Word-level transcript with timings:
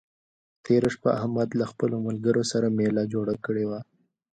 تېره 0.65 0.89
شپه 0.95 1.09
احمد 1.19 1.49
له 1.59 1.65
خپلو 1.71 1.95
ملګرو 2.07 2.43
سره 2.51 2.67
مېله 2.77 3.03
جوړه 3.13 3.35
کړې 3.45 3.65
وه. 3.69 3.79